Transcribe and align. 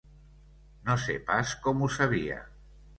No 0.89 0.97
sé 1.05 1.19
pas 1.29 1.55
com 1.67 1.87
ho 1.87 1.95
sabia 2.01 2.45